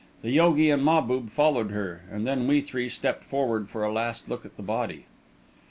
The 0.23 0.31
yogi 0.31 0.71
and 0.71 0.83
Mahbub 0.83 1.29
followed 1.29 1.69
her, 1.69 2.01
and 2.11 2.25
then 2.25 2.47
we 2.47 2.59
three 2.59 2.89
stepped 2.89 3.23
forward 3.23 3.69
for 3.69 3.83
a 3.83 3.93
last 3.93 4.27
look 4.27 4.45
at 4.47 4.57
the 4.57 4.63
body. 4.63 5.05